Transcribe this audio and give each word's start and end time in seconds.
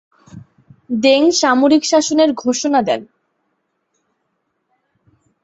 Deng 1.03 1.21
সামরিক 1.31 1.83
শাসনের 1.85 2.29
ঘোষণা 2.33 2.79
দেন। 2.81 3.01